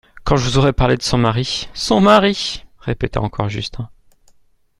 Quand 0.23 0.35
je 0.35 0.43
vous 0.45 0.57
aurai 0.57 0.73
parlé 0.73 0.97
de 0.97 1.03
son 1.03 1.19
mari… 1.19 1.69
Son 1.75 2.01
mari! 2.01 2.65
répéta 2.79 3.21
encore 3.21 3.49
Justin. 3.49 3.87